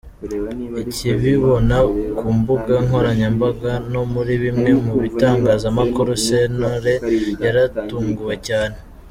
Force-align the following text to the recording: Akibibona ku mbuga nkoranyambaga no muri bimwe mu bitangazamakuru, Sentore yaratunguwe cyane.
Akibibona 0.81 1.77
ku 2.17 2.27
mbuga 2.37 2.73
nkoranyambaga 2.85 3.71
no 3.93 4.01
muri 4.13 4.33
bimwe 4.43 4.71
mu 4.85 4.93
bitangazamakuru, 5.03 6.11
Sentore 6.25 6.93
yaratunguwe 7.43 8.35
cyane. 8.47 8.75